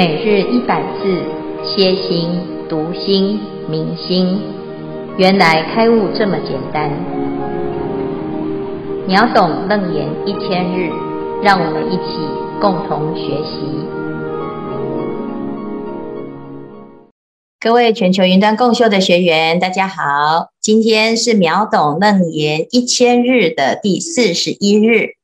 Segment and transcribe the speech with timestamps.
[0.00, 1.22] 每日一百字，
[1.62, 2.30] 歇心、
[2.70, 4.40] 读心、明心，
[5.18, 6.90] 原来开悟这么简单。
[9.06, 10.90] 秒懂楞严一千日，
[11.42, 12.16] 让我们一起
[12.62, 13.60] 共同学习。
[17.60, 25.19] 各位全球云端共修的学员，大家好，今天是秒懂楞严一千日的第四十一日。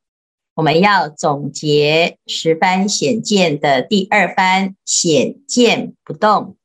[0.56, 6.56] 我们要总结十番显见的第二番显见不动。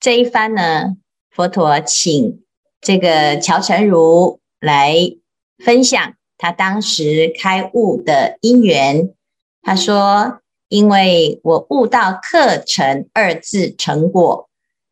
[0.00, 0.96] 这一番呢，
[1.30, 2.42] 佛陀请
[2.80, 4.92] 这个乔成如来
[5.64, 9.14] 分享他当时开悟的因缘。
[9.62, 14.50] 他说：“因为我悟到客成二字成果。”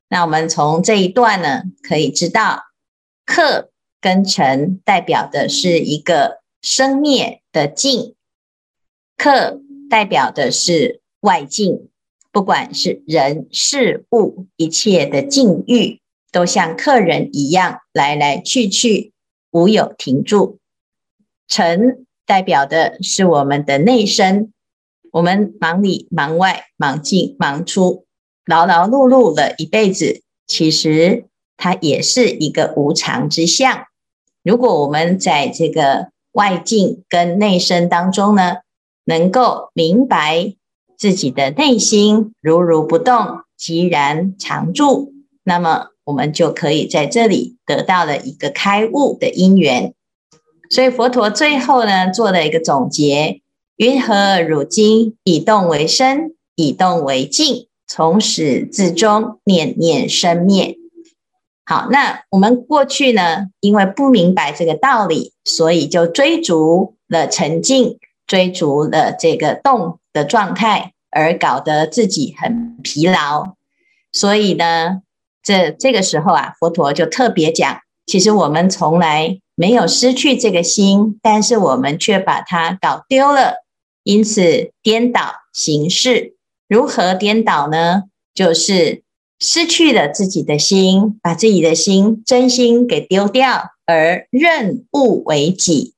[0.08, 2.62] 那我们从这一段呢，可以知道
[3.24, 6.45] 客跟成代表的是一个。
[6.66, 8.16] 生灭的境，
[9.16, 11.88] 客代表的是外境，
[12.32, 16.00] 不管是人事物，一切的境遇，
[16.32, 19.12] 都像客人一样来来去去，
[19.52, 20.58] 无有停住。
[21.46, 24.52] 成代表的是我们的内身，
[25.12, 28.06] 我们忙里忙外，忙进忙出，
[28.44, 33.86] 劳劳碌碌了一辈子，其实它也是一个无常之相。
[34.42, 38.56] 如果我们在这个外境跟内身当中呢，
[39.06, 40.54] 能够明白
[40.98, 49.94] 自己的内心如如不动，即然常住，那么我们就可以在这里得到了一个开悟的因缘。
[50.68, 53.40] 所以佛陀最后呢，做了一个总结：
[53.76, 60.76] 云何汝今以动为身，以动为静，从始至终，念念生灭。
[61.68, 73.56] 好，那我们过去呢，因为不明白这个道理，所以就追逐了沉静，追逐了这个动的状态，而搞得自己很疲劳。
[74.12, 75.02] 所以呢，
[75.42, 83.64] 这这个时候啊，佛陀就特别讲，其实我们从来没有失去这个心，但是我们却把它搞丢了，
[84.04, 85.20] 因此颠倒
[85.52, 86.36] 形式。
[86.68, 88.04] 如何颠倒呢？
[88.32, 89.02] 就是。
[89.38, 95.94] 失去了自己的心，把自己的心真心给丢掉，而认物为己，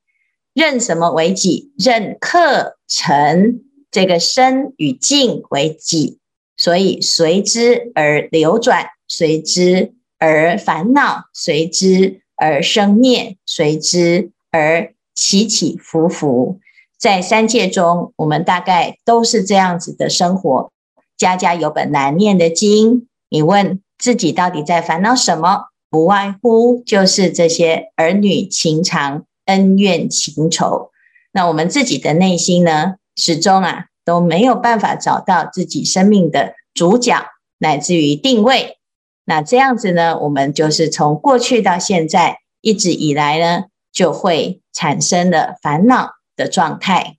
[0.53, 1.73] 认什么为己？
[1.79, 3.61] 认课程
[3.91, 6.19] 这个身与境为己，
[6.57, 16.59] 所以随之而流转，随之而烦恼，随之而生灭，随之而起起伏伏。
[16.99, 20.73] 在三界中，我们大概都是这样子的生活。
[21.17, 23.08] 家家有本难念的经。
[23.29, 25.67] 你问自己到底在烦恼什么？
[25.91, 30.91] 不外乎就是这些儿女情长、恩怨情仇。
[31.33, 37.27] 那我们自己的内心呢，始终啊都没有办法找到自己生命的主角，
[37.59, 38.77] 乃至于定位。
[39.25, 47.17] 那这样子呢，我们就是从过去到现在一直以来呢，就会产生了烦恼的状态。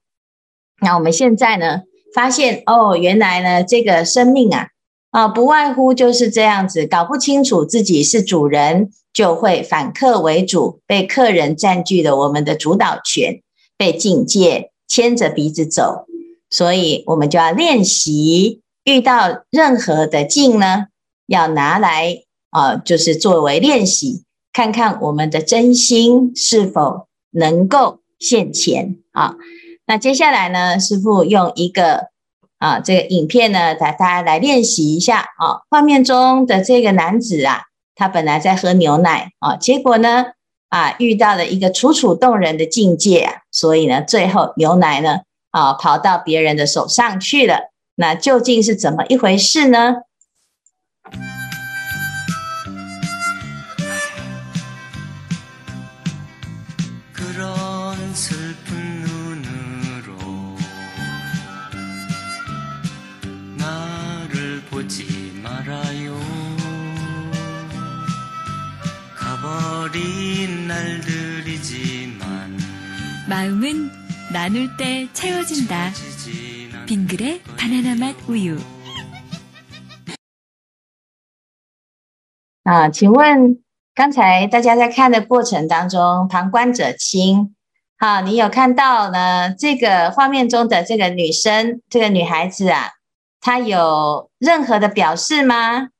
[0.80, 1.82] 那我们现在呢，
[2.14, 4.68] 发现哦，原来呢，这个生命啊。
[5.10, 13.42] 啊，不外乎就是这样子，搞不清楚自己是主人，就会反客为主，被客人占据了我们的主导权，
[13.76, 16.06] 被境界牵着鼻子走。
[16.48, 20.86] 所以，我们就要练习，遇到任何的境呢，
[21.26, 24.22] 要拿来啊，就是作为练习，
[24.52, 29.34] 看看我们的真心是否能够现前啊。
[29.86, 32.09] 那接下来呢，师父用一个。
[32.60, 35.62] 啊，这个影片呢，带大家来练习一下啊。
[35.68, 37.62] 画面中的这个男子啊，
[37.96, 40.26] 他本来在喝牛奶啊，结果呢，
[40.68, 45.20] 啊，遇到了一个楚楚动人的境界啊，所以呢，最后牛奶呢，
[45.50, 47.70] 啊，跑到别人的手上去了。
[47.96, 49.96] 那究竟是怎么一回事呢？
[73.30, 73.88] 마음은
[74.34, 75.94] 나눌 때 채워진 다.
[76.84, 78.58] 빙글의바나나 맛 우유
[82.64, 83.62] 啊，请问
[83.94, 87.54] 刚才大家在看的过程当中，旁观者清，
[87.96, 89.54] 好，你有看到呢？
[89.56, 92.94] 这个画面中的这个女生，这个女孩子啊，
[93.40, 95.90] 她有任何的表示吗？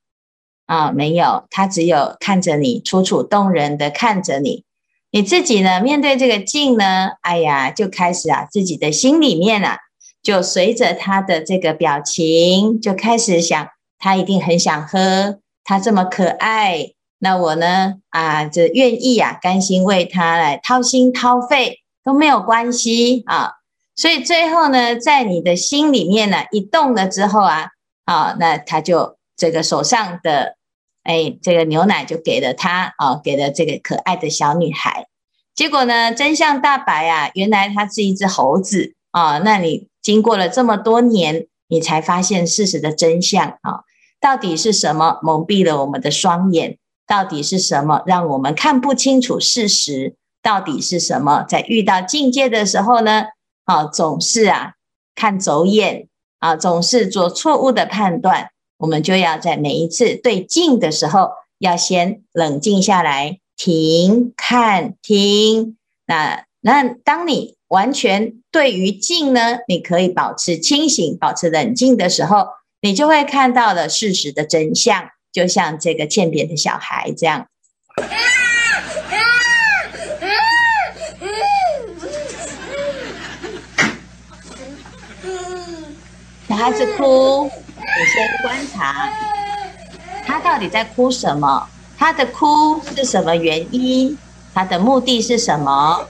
[0.65, 4.65] 啊，没有，她只有看着你，楚楚动人的看着你。
[5.13, 9.77] 你自己呢，面对这个境呢，哎呀，就开始啊，自己的心里面啊，
[10.23, 13.67] 就随着他的这个表情，就开始想，
[13.99, 23.51] 他一定很想喝，他这么可爱，那我呢，啊，这愿意啊，甘心为他来掏心掏肺都没有关系啊。
[23.97, 27.67] 所以最后呢，在你的心里面呢，一动了之后啊，
[28.05, 30.55] 啊，那他就这个手上的，
[31.03, 35.07] 哎，这个牛奶就给了他啊，给了这个可爱的小女孩。
[35.55, 39.39] 结果呢，真相大白啊，原来它是一只猴子啊。
[39.39, 43.81] 那你经过了这么多年，你才发现事实的真相啊。
[44.19, 46.77] 到底是什么蒙蔽了我们的双眼？
[47.07, 50.15] 到底是什么让我们看不清楚事实？
[50.43, 53.25] 到底是什么在遇到境界的时候呢？
[53.65, 54.73] 啊，总是啊
[55.15, 56.07] 看走眼
[56.39, 58.50] 啊，总是做错误的判断。
[58.81, 61.29] 我们就要在每一次对境的时候，
[61.59, 63.39] 要先冷静下来。
[63.55, 65.77] 停，看，停。
[66.07, 72.47] 那那，当你完全对于境呢，你可以保持清醒、保持冷静的时候，
[72.81, 75.09] 你就会看到了事实的真相。
[75.31, 77.45] 就像这个欠扁的小孩这样，
[86.49, 87.49] 小孩子哭，
[87.99, 89.09] 你先观察
[90.25, 91.67] 他到底在哭什么。
[91.97, 94.17] 他的哭是什么原因？
[94.55, 96.07] 他的目的是什么？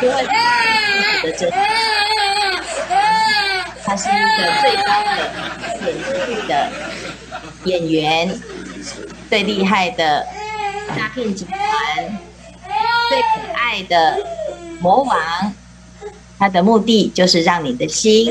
[0.00, 0.26] 因为
[3.84, 5.10] 他是一个最高的
[5.84, 6.50] 演剧的
[7.64, 8.40] 演员，
[9.28, 10.26] 最厉害的
[10.96, 11.58] 诈骗集团，
[13.10, 14.16] 最可爱的
[14.82, 15.16] 魔王。
[16.42, 18.26] 他的目的就是让你的心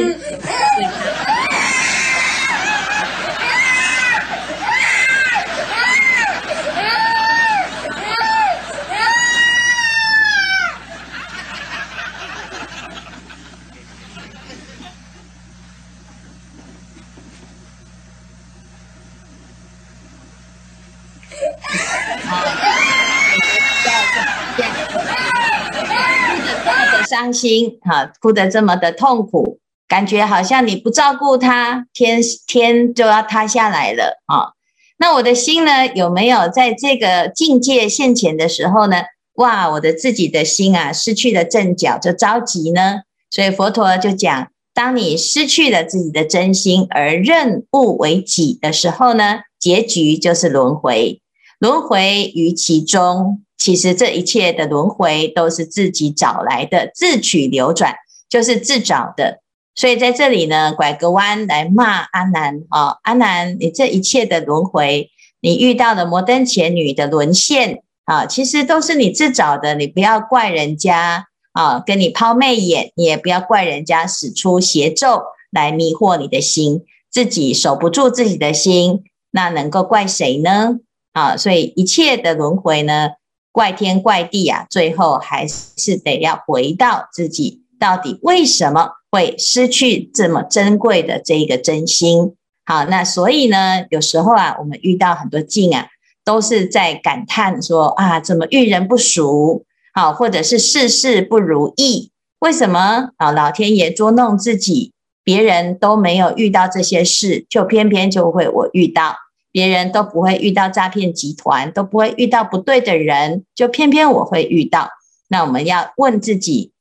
[27.21, 34.53] 伤心哈，哭得这么的痛苦，感觉好像你不照顾他，天天就要塌下来了啊！
[34.97, 39.03] 那我的心呢，有没有在这个境界现前的时候呢？
[39.35, 43.01] 哇，我的自己的心啊，失去了阵脚就着急呢。
[43.29, 51.21] 所以佛陀就讲，当你失去了自己的真心而认物为己的时候呢，结局就是轮回，
[51.59, 53.44] 轮回于其中。
[53.62, 57.94] 其实这一切的轮回都是自己找来的，自取流转
[58.28, 59.40] 就是自找的。
[59.75, 65.12] 所以在这里呢，拐个弯来骂阿南啊，阿南，你这一切的轮回，
[65.42, 69.75] 你遇到的摩登前女的沦陷啊，其实都是你自找的。
[69.75, 75.22] 你不要怪人家啊，跟你抛媚眼，你也不要怪人家使出邪咒
[75.52, 76.81] 来迷惑你的心，
[77.12, 80.80] 自己守不住自己的心，那能够怪谁呢？
[81.13, 83.12] 啊，所以一切的轮回呢。
[83.51, 92.36] 怪天怪地啊，最后还是得要回到自己，到底为什么会失去这么珍贵的这一个真心？
[92.65, 95.88] 好，那所以呢，有时候啊，我们遇到很多境啊，
[96.24, 99.65] 都是在感叹说啊，怎么遇人不淑？
[99.93, 102.12] 好，或者是事事不如意？
[102.39, 103.31] 为什么啊？
[103.31, 104.93] 老天爷捉弄自己，
[105.24, 109.15] 别人都没有遇到这些事，就偏偏就会我遇到。
[109.51, 114.89] 别人都不会遇到诈骗集团，都不会遇到不对的人，就偏偏我会遇到。
[115.27, 116.72] 那我们要问自己：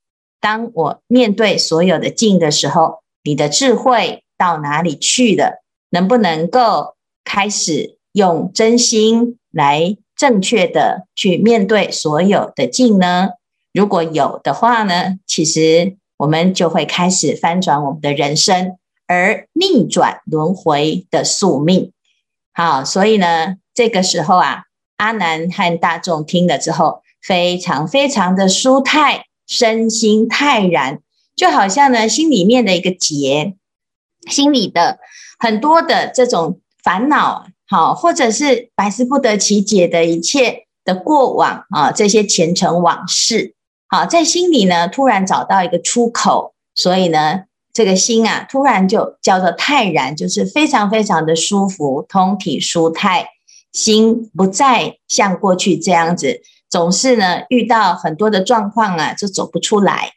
[0.41, 5.63] 当我面对所有的境的时候，你的智慧到哪里去了？
[5.91, 13.31] 能不能够开始用真心来正确的去面对所有的境呢？
[13.73, 21.93] 如果有的话呢，其实我们就会开始翻转我们的人生，而逆转轮回的宿命。
[22.61, 24.65] 好，所以呢，这个时候啊，
[24.99, 31.01] 阿难和大众听了之后，非常非常的舒泰，身心泰然，
[31.35, 33.57] 就好像呢，心里面的一个结，
[34.31, 34.99] 心里的
[35.39, 43.55] 很多的这种烦恼，好，或者是百思不得其解的一切的过往啊，这些前尘往事，
[43.89, 47.45] 好，在心里呢，突然找到一个出口，所以呢。
[47.73, 53.29] 这个心啊，突然就叫做泰然，就是非常非常的舒服，通体舒泰，
[53.73, 60.13] 心不再像过去这样子，总是呢遇到很多的状况啊，就走不出来。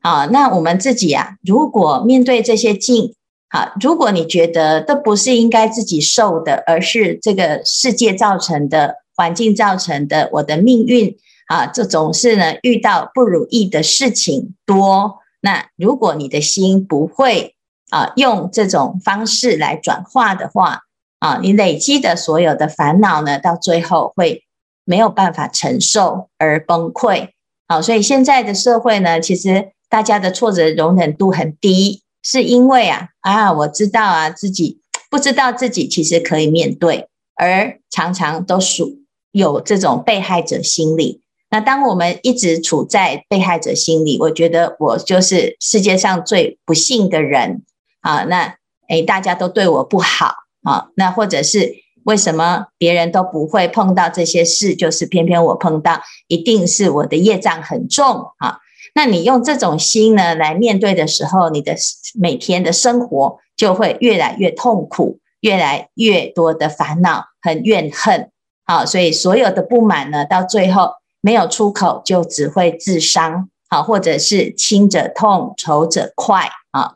[0.00, 3.14] 好，那我们自己啊，如果面对这些境，
[3.50, 11.16] 好，如果你觉得都不是应该自己受的，而是这个世界造成的、环境造成的，我的命运
[11.48, 15.18] 啊，这总是呢遇到不如意的事情多。
[15.44, 17.54] 那如果你的心不会
[17.90, 20.80] 啊用这种方式来转化的话，
[21.18, 24.42] 啊，你累积的所有的烦恼呢，到最后会
[24.86, 27.28] 没有办法承受而崩溃。
[27.68, 39.00] 好，所以现在的社会呢，其实大家的挫折容忍度很低，是因为啊啊，我知道啊自己不知道自己其实可以面对，而常常都属
[39.32, 41.20] 有这种被害者心理。
[41.54, 47.62] 那当我们一直处在被害者心里，我觉得我就是世界上最不幸的人
[48.00, 48.24] 啊。
[48.24, 48.56] 那
[48.88, 50.34] 诶，大家都对我不好
[50.64, 50.88] 啊。
[50.96, 58.58] 那或者是为什么别人都不会碰到这些事，就是偏偏我碰到，一定是我的业障很重啊。
[58.96, 61.76] 那你用这种心呢来面对的时候，你的
[62.20, 68.32] 每天的生活就会越来越痛苦，越来越多的烦恼，很怨恨。
[68.64, 70.90] 好，所以所有的不满呢，到最后。
[71.24, 76.92] 没有出口，就只会自伤，好，或者是亲者痛，仇者快啊。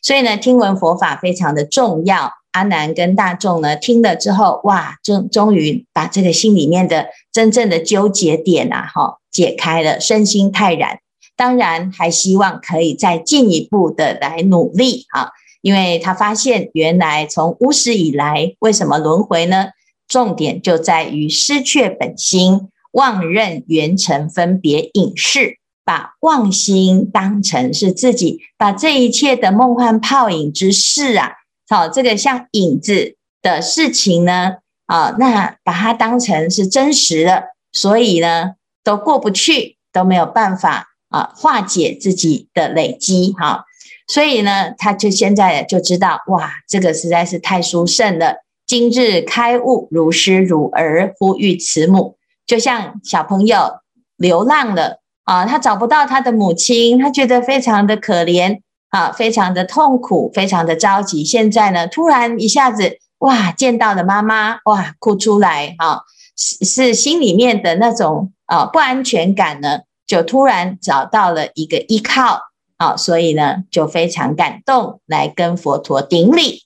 [0.00, 2.30] 所以呢，听闻佛法非常的重要。
[2.52, 11.00] 阿难跟大众呢，听了之后，哇，终终于把这个心里面的真正的纠结点啊，哈，解开了，身心泰然。
[11.36, 19.70] 当然，还希望可以再进一步的来努力啊，因为他发现原来从无始以来，为什么轮回呢？
[20.06, 22.68] 重点就在于失却本心。
[22.92, 31.32] 妄认缘成分别影视，把妄心当成是自己，把这一切的梦幻泡影之事啊，
[31.68, 34.56] 好，这个像影子的事情呢，
[34.86, 38.52] 啊，那把它当成是真实的，所以呢，
[38.84, 43.64] 都过不去，都没有办法啊化解自己的累积，哈，
[44.06, 52.16] 所以呢，他就现在就知道，哇，这个实在是太殊胜了，今日开悟，如师如儿，呼吁慈母。
[52.52, 53.80] 就像小朋友
[54.18, 61.24] 流浪了啊，他找不到他的母亲，他觉得非常的可怜啊，非常的痛苦，非常的着急。
[61.24, 66.02] 现在呢，突然一下子哇，见到了妈妈，哇，哭出来啊，
[66.36, 72.38] 是是心里面的那种啊不安全感呢，就突然找到了一个依靠
[72.76, 76.64] 啊，所以呢，就非常感动，来跟佛陀顶礼。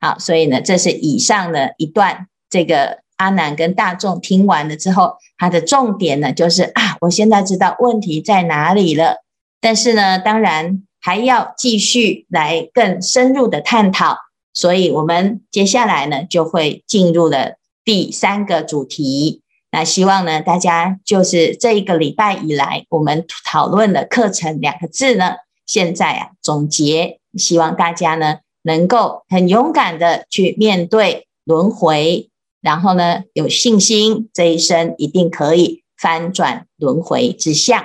[0.00, 3.02] 好，所以呢，这是以上的一段这个。
[3.16, 9.24] 阿难跟大众听完了之后，他的重点呢，就是啊，我现在知道问题在哪里了。
[9.60, 14.16] 但是呢，当然还要继续来更深入的探讨。
[14.52, 19.42] 所以，我们接下来呢，就会进入了第三个主题。
[19.72, 25.32] 那希望呢，大家就是这一个礼拜以来，我们讨论的课程两个字呢，
[25.66, 32.30] 现在啊总结，希望大家呢能够很勇敢的去面对轮回。
[32.64, 37.84] 然后呢，有信心，这一生一定可以翻转轮回之相。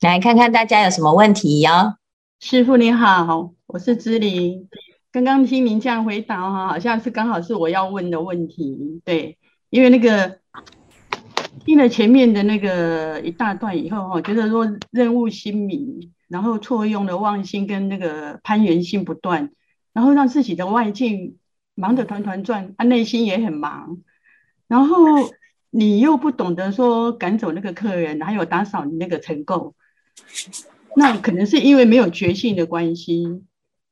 [0.00, 1.96] 来看看大家有什么问题哟、哦？
[2.40, 4.70] 师傅你好，我是芝玲。
[5.10, 9.02] 刚刚听您这样回答哈，好像是刚好是我要问的问题。
[9.04, 9.36] 对，
[9.68, 10.38] 因为那个
[11.66, 19.52] 听了前面的那个一大段以后哈，觉得说任务心迷，然后错用了妄心跟那个攀缘心不断，
[19.92, 21.36] 然后让自己的外境。
[21.74, 23.98] 忙得团团转，他、内心也很忙，
[24.68, 24.96] 然后
[25.70, 29.72] 你又不懂得说赶走那个客人，还有打扫你那个尘垢，
[30.94, 33.42] 那可能是因为没有觉性的关系。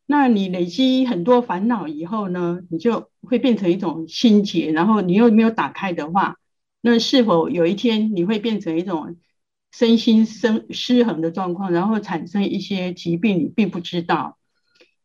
[0.06, 6.36] 那你累积很多烦恼以后呢，你就会变成一种心结，然后你又没有打开的话，
[6.80, 9.16] 那是否有一天你会变成一种
[9.70, 14.36] 身心生失衡的状况，然后产生一些疾病，你并不知道。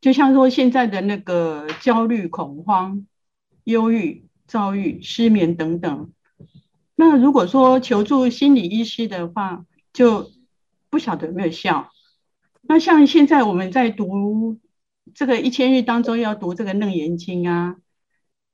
[0.06, 3.08] 就像说现在的那个焦虑、恐慌、
[3.64, 6.12] 忧郁、躁郁、失眠等等，
[6.94, 10.30] 那如果说求助心理医师的话，就
[10.92, 11.90] 不晓得有没有效。
[12.62, 14.60] 那像现在我们在读
[15.16, 17.78] 这个一千日当中要读这个《楞严经》啊，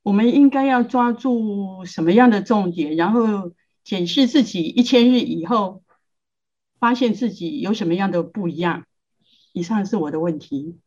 [0.04, 3.52] 我们应该要抓住什么样的重点，然后
[3.84, 5.84] 检视自己一千日以后，
[6.80, 8.86] 发现自己有什么样的不一样。
[9.52, 10.78] 以上是我的问题。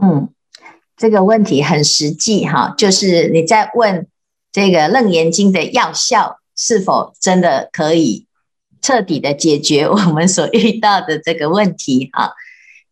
[0.00, 0.28] 嗯，
[0.96, 4.06] 这个问题很实际哈，就是你在问
[4.52, 8.26] 这个《楞严经》的药效是否真的可以
[8.80, 12.32] 彻底的解决我们所遇到的这个问题哈？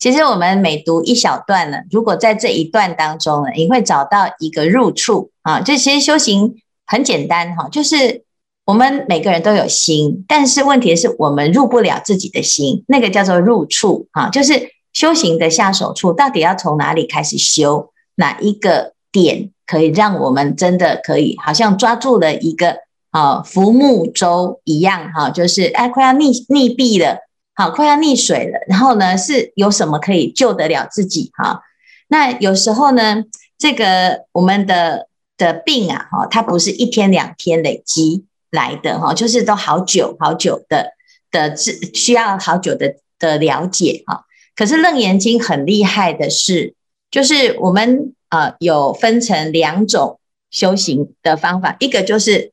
[0.01, 5.61] 其实我们每读一小段呢，如果在这一段当中呢，你会找到一个入处啊。
[5.61, 8.25] 就其实修行很简单哈，就是
[8.65, 14.75] 我们每个人都有心，但是问题是我们入不了自己的心，那个叫做入处啊，就是。
[14.97, 17.93] 修行的下手处到底要从哪里开始修？
[18.15, 22.79] 哪一个点可以让我们真的可以好像抓住了一个
[23.11, 27.19] 啊浮木舟一样哈，就是哎快要溺溺毙了，
[27.55, 31.61] 好快要溺水了，然后呢是有什么可以救得了自己哈？
[32.09, 33.23] 那有时候呢，
[33.59, 40.93] 这个我们的的病啊哈，它不是一天两天累积来的哈，就是都好久好久的
[41.31, 44.23] 的治，需要好久的的了解哈。
[44.57, 46.73] 可是楞严经很厉害的是，
[47.11, 50.19] 就是我们呃有分成两种
[50.51, 52.53] 修行的方法，一个就是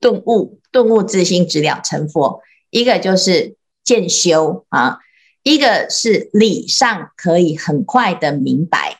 [0.00, 2.40] 顿悟，顿悟自心直了成佛；
[2.70, 3.54] 一个就是
[3.84, 4.98] 渐修啊，
[5.44, 8.98] 一个是理上可以很快的明白。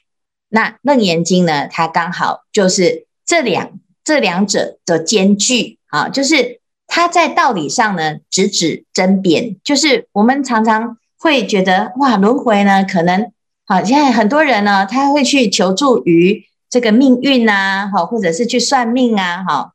[0.48, 10.98] 那楞严经呢，它刚好就是这两这两者的兼具啊，就是它在道理上呢直指针砭，就是我们常常。
[11.18, 13.32] 会觉得哇，轮回呢，可能
[13.66, 19.72] 好，现在很多人呢，他会去求助于这个命运啊，哈，或者是去算命啊，哈，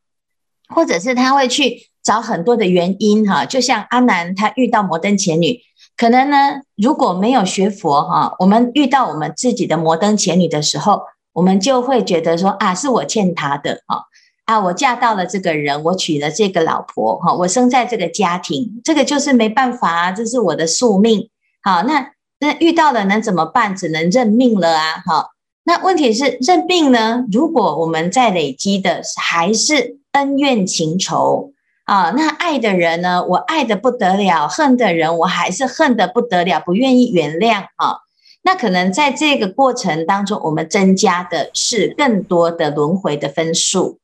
[0.69, 5.59] 或者是他会去找很多的原因，哈，就像阿南他遇到摩登前女，
[5.97, 14.05] 可能呢，如果没有学佛，哈，我们遇到我们自己的摩登前女的时候，我们就会觉得说啊，是我欠他的，哈。
[14.45, 21.29] 啊，我嫁到了这个人，我娶了这个老婆，哈，我生在这个家庭，这个就是没办法，这是我的宿命。
[21.63, 23.73] 好，那那遇到了能怎么办？
[23.73, 25.01] 只能认命了啊！
[25.05, 25.29] 好，
[25.63, 27.25] 那问题是认命呢？
[27.31, 31.53] 如果我们在累积的还是恩怨情仇
[31.85, 37.99] 啊，那爱的人呢，我爱的不得了；恨的人，我还是恨的不得了，不愿意原谅啊。
[38.41, 43.99] 那可能在这个过程当中，我们增加的是更多的轮回的分数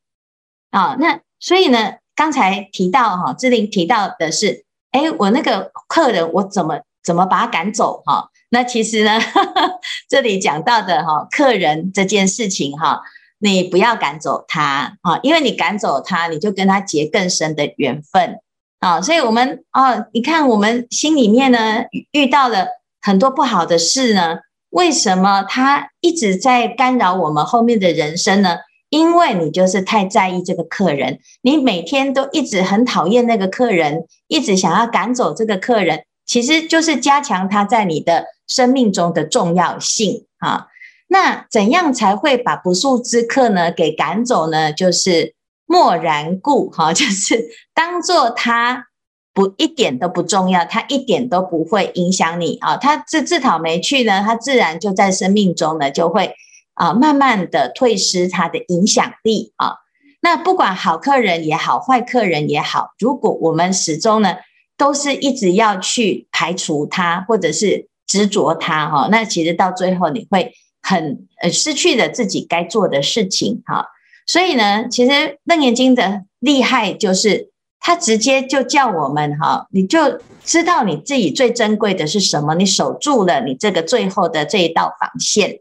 [0.72, 0.96] 啊。
[0.98, 6.80] 那所以呢，刚才提到哈，志玲提到的是，哎，我那个客人，我怎么？
[7.04, 8.02] 怎么把他赶走？
[8.06, 9.80] 哈，那其实呢，呵 呵
[10.10, 13.02] 这里讲到的哈，客人这件事情哈，
[13.40, 18.40] 你不要赶走他啊，因为你赶走他，你就跟他结更深的缘分
[18.80, 19.02] 啊。
[19.02, 22.68] 所以，我们哦，你看我们心里面呢，遇到了
[23.02, 24.40] 很多不好的事呢，
[24.72, 28.58] 为什么他一直在干扰我们后面的人生呢？
[28.90, 36.06] 因为你就是太在意这个客人，你每天都一直很讨厌那个客人，一直想要赶走这个客人。
[36.30, 40.68] 其实就是加强他在你的生命中的重要性啊。
[41.08, 44.72] 那怎样才会把不速之客呢给赶走呢？
[44.72, 45.34] 就是
[45.66, 48.86] 默然故哈， 就是当做他
[49.34, 52.78] 不一点都不重要，他一点都不会影响你啊。
[52.78, 56.36] 他自自讨没趣呢，他自然就在生命中呢就会
[56.76, 59.78] 啊慢慢的退失他的影响力啊。
[60.22, 64.36] 那不管好客人也好，坏客人也好，如果我们始终呢。
[64.80, 73.86] 都是一直要去排除它，或者是执着它，哈，那其实到最后你会很呃失去了自己该做的事情，哈。
[74.26, 77.50] 所以呢，其实楞严经的厉害就是
[77.82, 85.60] 它直接就叫我们，哈，你就知道你自己最珍贵的是什么，你守住了你这个最后的这一道防线，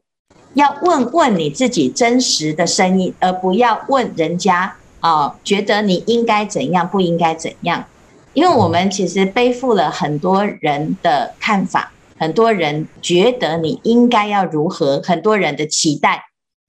[0.54, 7.84] 要问问你自己真实的声音，而不要问人家啊，觉得你应该怎样，不应该怎样。
[8.34, 16.24] 因为我们其实背负了很多人的看法，很多人觉得你应该要如何，很多人的期待。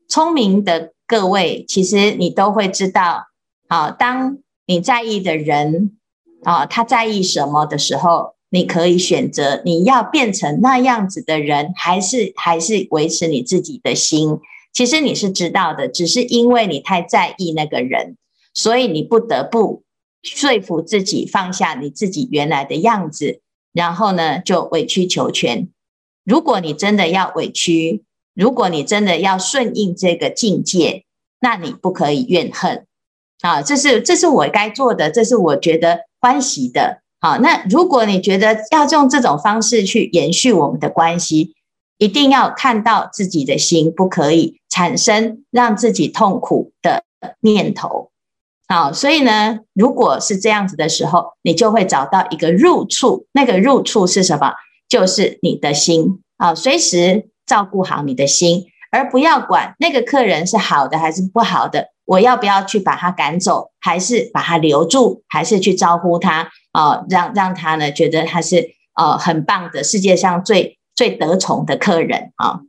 [0.08, 3.26] 聪明的各位，其实你都会知道，
[3.68, 5.92] 啊，当你在意的人，
[6.44, 14.40] 啊，他在意什么的时候，你可以选择你要变成那样子的人，还是 还是维持你自己的心。
[14.74, 18.18] 其实你是知道的，只是因为你太在意那个人，
[18.54, 19.84] 所以你不得不。
[20.24, 23.42] 说服自己放下你自己原来的样子，
[23.74, 25.70] 然后呢，就委曲求全。
[26.26, 28.04] 如果你真的要委屈，
[28.36, 31.06] 如果你真的要顺应这个境界，
[31.40, 32.86] 那你不可以怨恨
[33.42, 33.62] 啊！
[33.62, 37.02] 这是这是我该做的，这是我觉得欢喜的。
[37.22, 41.54] 好，那如果你觉得要用这种方式去延续我们的关系，
[41.98, 47.04] 一定要看到自己的心，不可以产生让自己痛苦的
[47.42, 48.12] 念头。
[48.72, 53.26] 好，所以呢，如果是这样子的时候，你就会找到一个入处。
[53.32, 54.54] 那个入处是什么？
[54.88, 61.88] 就是你的心啊，随时照顾好你的心，而不要管那个客人是好的还是不好的。
[62.06, 67.04] 我要不要去把他赶走，还是把他留住，还是去招呼他啊？
[67.10, 72.60] 让让他呢觉得他是呃很棒的，世界上最最得宠的客人啊。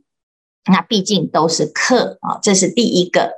[0.71, 3.33] 那毕竟都是客啊，这是第一个。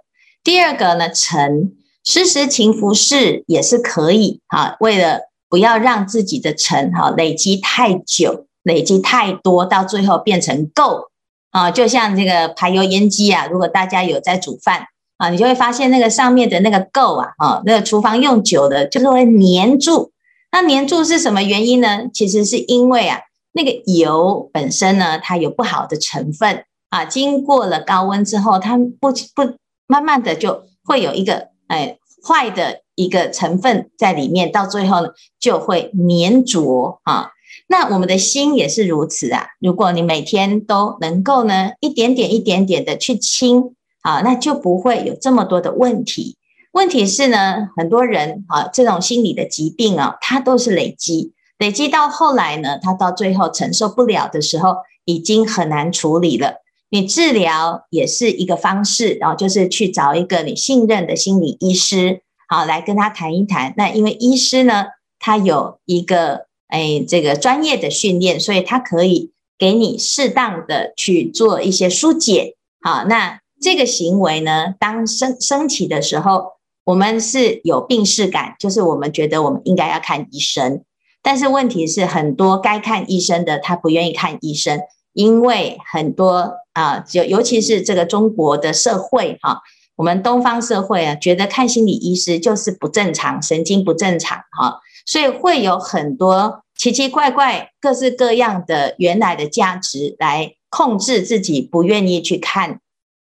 [0.45, 1.73] 第二个呢，成。
[2.03, 11.07] 施食勤拂拭也是可以哈，为了不要让自己的尘哈累积太久，累积太多，到最后变成垢
[11.51, 14.87] 啊，就像这个排油烟机啊，如果大家有在煮饭
[15.17, 20.11] 啊，你就会发现那个上面的那个垢啊，啊，那个厨房用久了就是会粘住。
[20.51, 22.07] 那粘住是什么原因呢？
[22.13, 23.21] 其实是因为啊，
[23.53, 29.55] 那个油本身呢，它有不好的成分啊，经过了高温之后，它不不
[29.87, 31.97] 慢慢的就会有一个哎
[32.28, 37.32] 坏的一个成分在里面，到最后呢就会粘着啊。
[37.67, 46.38] 那我们的心也是如此啊，如果你每天都能够呢一点点一点点的去清啊，那就不会有这么多的问题。
[46.71, 56.62] 问题是呢，很多人啊，这种心理的疾病啊，它都是累积，累积到后来呢，它到最后承受不了的时候，已经很难处理了。
[56.93, 63.73] 你治疗也是一个方式，然后就是去找一个你信任的心理医师，好，来跟他谈一谈。
[63.75, 64.86] 那因为医师呢，
[65.17, 72.56] 他有一个哎这个专业的训练，所以他可以给你适当的去做一些疏解。
[72.82, 76.53] 好，那这个行为呢，当升升起的时候。
[76.86, 80.84] 我们是有病识感，就是我们觉得我们应该要看医生，
[81.21, 84.82] 但是问题是很多该看医生的他不愿意看医生，
[85.13, 89.62] 因为很多啊，尤尤其是这个中国的社会哈，
[89.95, 102.79] 我们东方社会啊，觉得看心理医师就是不正常，神经不正常哈，所以会有很多奇奇怪怪、各式各样的原来的价值来控制自己，不愿意去看。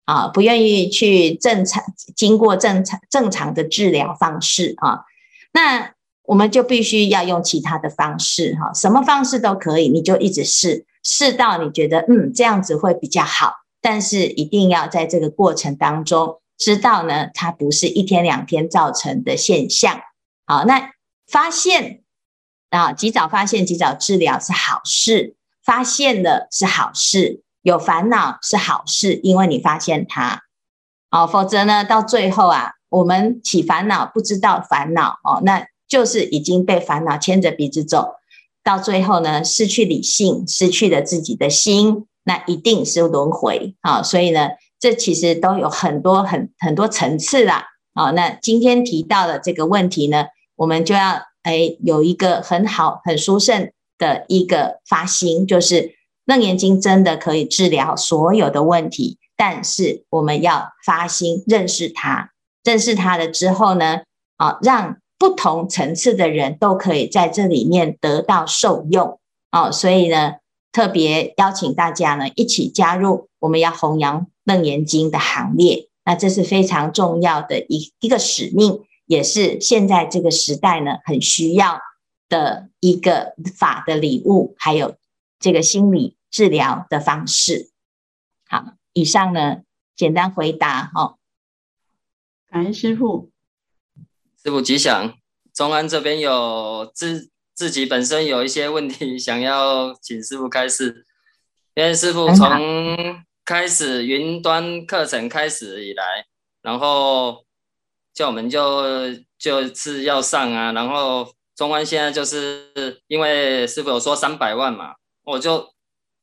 [0.05, 1.85] 啊，不愿意去正常
[2.17, 5.01] 经过正常正常的治疗方式啊，
[5.53, 5.93] 那
[6.29, 20.03] 我们就必须要用其他的方式哈，什么方式都可以，你就一直试，试到你觉得嗯这样子会比较好，但是一定要在这个过程当中知道呢，它不是一天两天造成的现象。
[20.47, 20.91] 好，那
[21.27, 22.03] 发现
[22.69, 27.43] 啊，及早发现及早治疗是好事，发现了是好事。
[27.63, 30.43] 有烦恼是好事，因为你发现它，
[31.11, 38.17] 哦，否则呢，到最后啊，我们起烦恼不知道烦恼哦，那就是已经被烦恼牵着鼻子走，
[38.63, 47.67] 到最后呢，失去理性，失去了自己的心，那一定是轮回啊，所以呢，这其实都有很多很很多层次啦。
[47.95, 55.97] 啊，那今天提到的这个问题呢，我们就要哎有一个很好很殊胜的一个发心，就是。
[56.29, 64.01] 楞严经真的可以治疗所有的问题，但是我们要发心认识它，认识它了之后呢，
[64.37, 69.19] 啊，让不同层次的人都可以在这里面得到受用，
[69.51, 70.37] 哦，所以呢，
[70.71, 81.81] 特别邀请大家呢一起加入我们要弘扬楞严经的行列，那这是非常重要的一一个使命，也是现在这个时代呢很需要
[82.29, 84.95] 的一个法的礼物，还有
[85.41, 86.15] 这个心理。
[86.31, 87.71] 治疗的方式，
[88.47, 89.63] 好，以上呢
[89.97, 91.17] 简单回答哈。
[92.51, 93.31] 感恩师父，
[94.49, 95.13] 师傅吉祥。
[95.55, 101.05] 中安这边有自自己本身有一些问题，想要请师傅开示。
[101.75, 106.25] 因为师傅从开始云端课程开始以来，
[106.63, 107.45] 然后
[108.15, 112.73] 叫我们就就是要上啊，然后中安现在就是
[113.07, 115.69] 因为师傅有说三百万嘛，我就。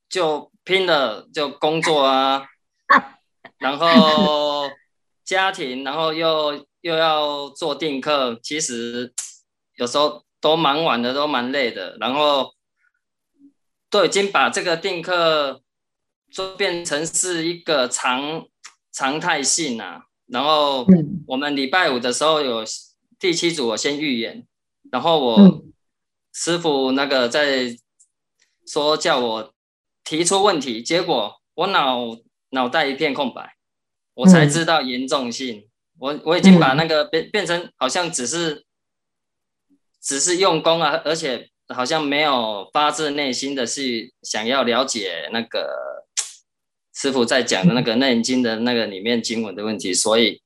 [0.07, 2.45] 就拼了，就工作啊，
[3.57, 4.69] 然后
[5.23, 9.11] 家庭，然后又又要做定课，其实
[9.75, 11.97] 有时候都蛮晚的，都蛮累的。
[11.99, 12.53] 然后
[13.89, 15.63] 都已经把这个定课
[16.29, 18.47] 做变成是一个常
[18.91, 20.03] 常态性啊。
[20.27, 20.85] 然后
[21.25, 22.63] 我们礼拜五的时候有
[23.17, 24.45] 第七组，我先预演，
[24.91, 25.65] 然后我
[26.31, 27.75] 师傅那个在
[28.67, 29.51] 说叫我。
[30.07, 32.15] 提出问题，结果我脑
[32.51, 33.55] 脑袋一片空白，
[34.13, 35.67] 我才知道严重性。
[36.13, 38.63] 嗯、我我已经把那个变变成好像只是
[40.01, 46.05] 只是用功啊，而且好像没有发自内心的去想要了解那个
[46.93, 50.41] 师傅在讲的那个 《内经》的那个里面经文的问题，所以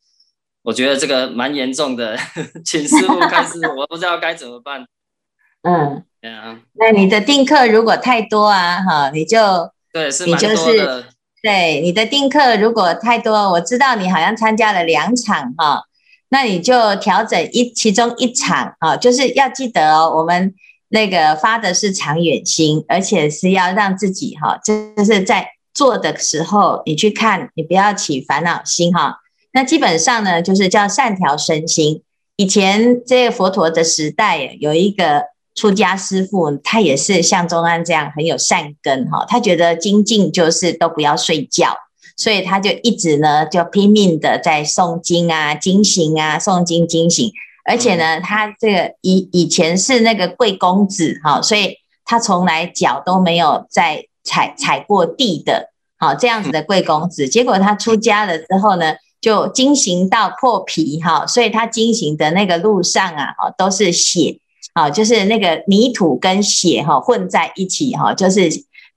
[0.64, 2.18] 我觉得这个蛮严重的，
[2.66, 4.86] 请师傅开示，我不知道该怎么办。
[5.64, 6.04] 嗯。
[6.22, 6.60] Yeah.
[6.74, 11.06] 那你的定课如果太多啊，哈，你就对，是你就是
[11.42, 15.84] 对你的订课如果太多，我知道你好像参加了两场哈，
[16.30, 20.54] 那你就调整一其中一场啊，就是要记得哦，我们
[20.90, 29.18] 那个发的是长远心，而且是要让自己哈，就是在做的时候你去看，你不要起烦恼心哈。
[29.54, 32.04] 那基本上呢，就是叫善调身心。
[32.36, 35.24] 以前这个佛陀的时代有一个。
[35.60, 41.76] 出家师父，他也是像中安这样很有善根哈，他觉得精进就是都不要睡觉，
[42.16, 47.34] 所以他就一直呢就拼命的在诵经啊、经行啊、诵经经行，
[47.70, 64.40] 而且呢，他这个以以前是那个贵公子哈，所以他从来脚都没有在踩踩过地的，好这样子的贵公子，结果他出家了之后呢，就经行到破皮哈，所以他经行的那个路上啊，哦都是血，
[64.80, 68.50] 啊就是那个泥土跟血哈混在一起哈，就是。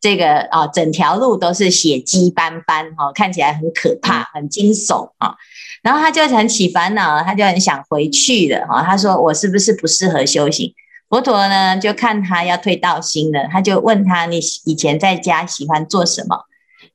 [0.03, 5.37] 这个啊，整条路都是血迹斑斑，哈，看起来很可怕，很惊悚啊。
[5.81, 8.83] 然后他就很起烦恼，他就很想回去了，哈。
[8.83, 10.75] 他说：“我是不是不适合修行？”
[11.09, 16.47] 佛陀呢，就看他要退道心了，他就问他：“你以前在家喜欢做什么？”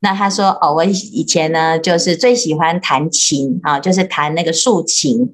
[0.02, 5.34] 那他说：“哦，我以前呢，就是最喜欢弹琴啊，就是弹那个竖琴。”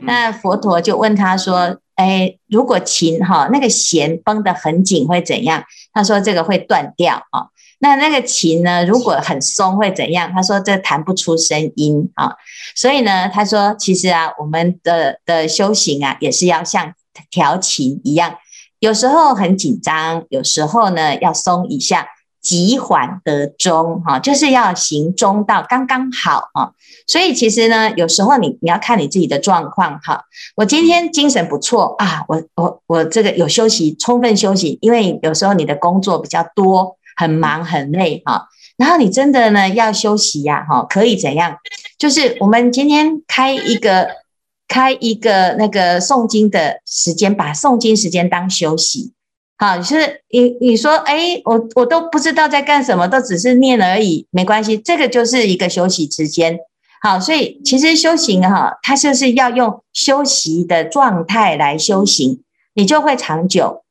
[0.00, 7.48] 那佛陀就问他说：“哎，如果琴哈那个弦绷得很紧会怎样？”他说这个会断掉啊。
[7.80, 10.32] 那那个琴呢，如果很松会怎样？
[10.32, 12.32] 他说这弹不出声音啊。
[12.74, 16.94] 所以呢，他说其实啊，我们的的修行啊，也是要像
[17.30, 18.36] 调琴一样，
[18.78, 22.08] 有时候很紧张，有时候呢要松一下。
[22.44, 26.70] 急缓得中，哈，就是要行中道，刚刚好啊。
[27.06, 30.24] 所以其实呢，有时候你你要看你自己的状况，哈。
[30.54, 38.46] 我今天精神不错啊，我我我这个有休息，充分休息，因为有时候你的工作比较多，很忙很累哈。
[38.76, 41.56] 然后你真的呢要休息呀，哈，可以怎样？
[41.98, 44.08] 就是我们今天开一个
[44.68, 49.14] 开一个那个诵经的时间，把诵经时间当休息。
[49.56, 56.58] 好，就是你你说，哎，我我都不知道在干什么，都只是念而已，没关系，这个就是一个休息时间。
[57.00, 62.42] 好，所以其实修行哈，它就是要用休息的状态来修行，
[62.74, 63.84] 你就会长久。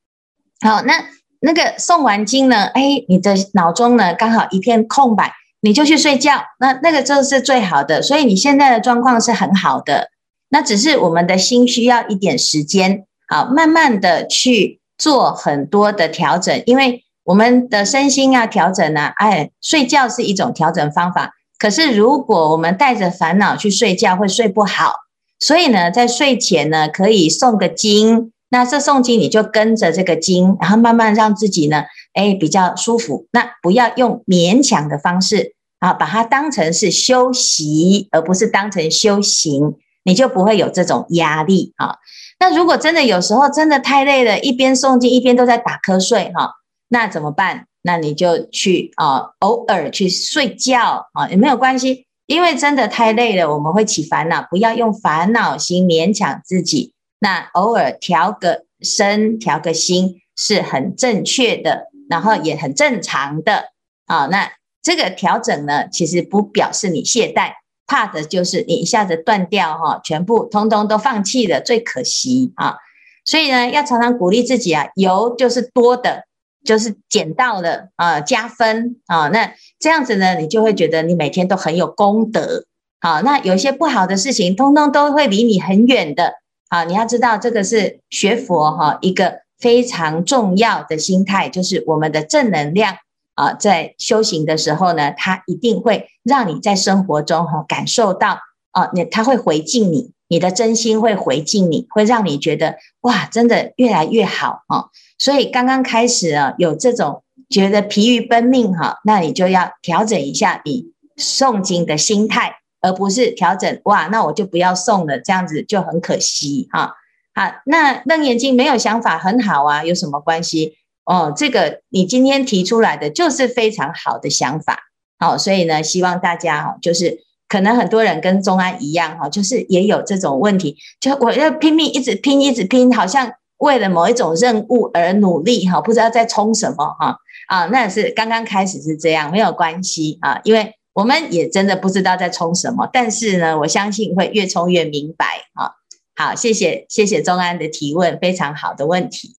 [0.59, 1.05] 好，那
[1.39, 8.01] 那个诵完经呢，哎，你的脑中呢刚好一片空白，你就去睡觉，那那个就是最好的。
[8.01, 10.09] 所以你现在的状况是很好的，
[10.49, 14.81] 那只是我们的心需要一点时间，好，慢慢的去。
[14.97, 19.13] 做很多的调整，因为我们的身心要调整呢、啊。
[19.17, 24.93] 哎，睡觉是一种调整方法，可是如果我们带着烦恼去睡觉，会睡不好。
[25.39, 28.31] 所以呢，在睡前呢，可以诵个经。
[28.49, 33.25] 那这诵经，你就跟着这个经，然后慢慢让自己呢，哎，比较舒服。
[33.31, 41.97] 那不要用勉强的方式啊，把它当成是休息，而不是当成修行，你就不会有这种压力啊。
[42.39, 46.51] 那如果真的有时候真的太累了，一边诵经一边都在打瞌睡哈，
[46.89, 47.67] 那怎么办？
[47.81, 56.93] 那你就去啊，偶尔去睡觉啊，也没有关系，因为真的太累了，我们会起烦恼，不要用烦恼心勉强自己。
[57.19, 63.71] 那偶尔调个身，调个心是很正确的，然后也很正常的
[64.05, 64.27] 啊。
[64.27, 67.51] 那这个调整呢，其实不表示你懈怠。
[67.85, 72.77] 怕的就是你一下子断掉哈，全部通通都放弃了，最可惜啊！
[73.25, 76.23] 所以呢，要常常鼓励自己啊，有就是多的，
[76.65, 79.27] 就是捡到了啊，加分啊。
[79.29, 82.65] 那这样子呢，你就会觉得你每天都很有功德。
[82.99, 86.33] 好，那有一些不好的事情，通通都会离你很远的。
[86.69, 92.95] 好，你要知道这个是学佛哈一个非常重要的心态，就是我们的正能量。
[93.35, 98.39] 啊，在修行的时候呢，他一定会让你在生活中哈感受到
[98.71, 104.85] 啊，你他会回敬你，你的真心会回敬你，会让你觉得哇，真的越来越好啊。
[105.17, 116.95] 所以刚刚开始啊，有这种觉得疲于奔命哈，那你就要调整一下你诵经的心态，而不是调整哇，那我就不要诵了，这样子就很可惜哈。
[117.35, 120.77] 好，那楞眼睛没有想法很好啊，有什么关系？
[121.05, 124.79] 哦，这个你今天提出来的就是非常好的想法，
[125.19, 145.71] 好，所以呢，希望大家哈，就是可能很多人跟宗安一样哈，就是也有这种问题，就我要拼命一直拼，一直拼，好像为了某一种任务而努力哈，不知道在冲什么哈啊，那是刚刚开始是这样，没有关系啊，因为我们也真的不知道在冲什么，但是呢，我相信会越冲越明白啊。
[146.15, 149.31] 好，谢谢谢谢宗安的提问，非常好的问题。